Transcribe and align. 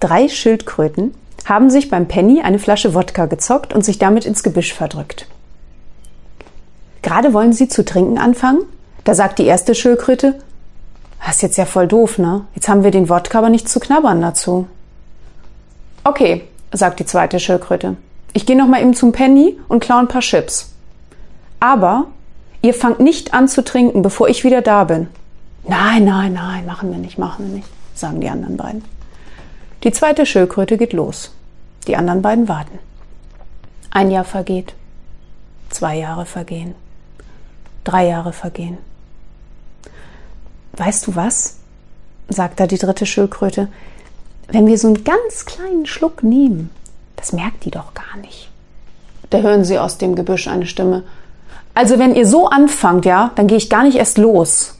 Drei 0.00 0.28
Schildkröten 0.28 1.14
haben 1.44 1.70
sich 1.70 1.90
beim 1.90 2.08
Penny 2.08 2.40
eine 2.40 2.58
Flasche 2.58 2.94
Wodka 2.94 3.26
gezockt 3.26 3.74
und 3.74 3.84
sich 3.84 3.98
damit 3.98 4.24
ins 4.24 4.42
Gebüsch 4.42 4.72
verdrückt. 4.72 5.26
Gerade 7.02 7.32
wollen 7.32 7.52
sie 7.52 7.68
zu 7.68 7.84
trinken 7.84 8.18
anfangen, 8.18 8.60
da 9.04 9.14
sagt 9.14 9.38
die 9.38 9.46
erste 9.46 9.74
Schildkröte, 9.74 10.38
das 11.24 11.36
ist 11.36 11.42
jetzt 11.42 11.58
ja 11.58 11.66
voll 11.66 11.86
doof, 11.86 12.18
ne? 12.18 12.46
Jetzt 12.54 12.68
haben 12.68 12.82
wir 12.82 12.90
den 12.90 13.08
Wodka 13.08 13.38
aber 13.38 13.50
nichts 13.50 13.72
zu 13.72 13.80
knabbern 13.80 14.20
dazu. 14.20 14.66
Okay, 16.02 16.44
sagt 16.72 17.00
die 17.00 17.06
zweite 17.06 17.38
Schildkröte. 17.38 17.96
Ich 18.32 18.46
gehe 18.46 18.56
noch 18.56 18.68
mal 18.68 18.80
eben 18.80 18.94
zum 18.94 19.12
Penny 19.12 19.58
und 19.68 19.80
klaue 19.80 20.00
ein 20.00 20.08
paar 20.08 20.22
Chips. 20.22 20.72
Aber 21.58 22.06
ihr 22.62 22.72
fangt 22.72 23.00
nicht 23.00 23.34
an 23.34 23.48
zu 23.48 23.62
trinken, 23.62 24.02
bevor 24.02 24.28
ich 24.28 24.44
wieder 24.44 24.62
da 24.62 24.84
bin. 24.84 25.08
Nein, 25.66 26.04
nein, 26.04 26.32
nein, 26.32 26.64
machen 26.64 26.90
wir 26.90 26.98
nicht, 26.98 27.18
machen 27.18 27.48
wir 27.48 27.56
nicht, 27.56 27.68
sagen 27.94 28.20
die 28.20 28.28
anderen 28.28 28.56
beiden. 28.56 28.82
Die 29.82 29.92
zweite 29.92 30.26
Schildkröte 30.26 30.76
geht 30.76 30.92
los. 30.92 31.30
Die 31.86 31.96
anderen 31.96 32.22
beiden 32.22 32.48
warten. 32.48 32.78
Ein 33.90 34.10
Jahr 34.10 34.24
vergeht. 34.24 34.74
Zwei 35.70 35.96
Jahre 35.96 36.26
vergehen. 36.26 36.74
Drei 37.84 38.06
Jahre 38.06 38.32
vergehen. 38.32 38.78
Weißt 40.72 41.06
du 41.06 41.16
was? 41.16 41.56
sagt 42.28 42.60
da 42.60 42.66
die 42.66 42.78
dritte 42.78 43.06
Schildkröte. 43.06 43.68
Wenn 44.48 44.66
wir 44.66 44.78
so 44.78 44.88
einen 44.88 45.02
ganz 45.04 45.46
kleinen 45.46 45.86
Schluck 45.86 46.22
nehmen, 46.22 46.70
das 47.16 47.32
merkt 47.32 47.64
die 47.64 47.70
doch 47.70 47.92
gar 47.94 48.16
nicht. 48.20 48.50
Da 49.30 49.38
hören 49.38 49.64
sie 49.64 49.78
aus 49.78 49.98
dem 49.98 50.14
Gebüsch 50.14 50.46
eine 50.46 50.66
Stimme. 50.66 51.04
Also 51.74 51.98
wenn 51.98 52.14
ihr 52.14 52.26
so 52.26 52.48
anfangt, 52.48 53.04
ja, 53.04 53.32
dann 53.36 53.46
gehe 53.46 53.56
ich 53.56 53.70
gar 53.70 53.84
nicht 53.84 53.96
erst 53.96 54.18
los. 54.18 54.76